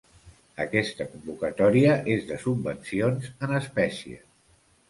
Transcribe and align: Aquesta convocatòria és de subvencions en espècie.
Aquesta 0.63 1.07
convocatòria 1.11 1.91
és 2.15 2.25
de 2.31 2.39
subvencions 2.47 3.31
en 3.49 3.55
espècie. 3.63 4.19